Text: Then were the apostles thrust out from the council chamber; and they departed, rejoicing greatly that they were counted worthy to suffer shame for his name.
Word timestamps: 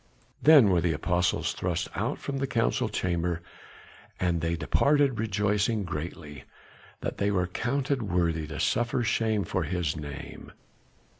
Then 0.41 0.71
were 0.71 0.81
the 0.81 0.93
apostles 0.93 1.53
thrust 1.53 1.87
out 1.93 2.17
from 2.17 2.37
the 2.37 2.47
council 2.47 2.89
chamber; 2.89 3.43
and 4.19 4.41
they 4.41 4.55
departed, 4.55 5.19
rejoicing 5.19 5.83
greatly 5.83 6.45
that 7.01 7.19
they 7.19 7.29
were 7.29 7.45
counted 7.45 8.01
worthy 8.01 8.47
to 8.47 8.59
suffer 8.59 9.03
shame 9.03 9.43
for 9.43 9.61
his 9.61 9.95
name. 9.95 10.53